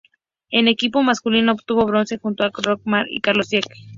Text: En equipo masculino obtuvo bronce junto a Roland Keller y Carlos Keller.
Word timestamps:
En 0.49 0.67
equipo 0.67 1.03
masculino 1.03 1.51
obtuvo 1.51 1.85
bronce 1.85 2.17
junto 2.17 2.43
a 2.43 2.49
Roland 2.51 2.81
Keller 2.87 3.05
y 3.07 3.21
Carlos 3.21 3.49
Keller. 3.49 3.69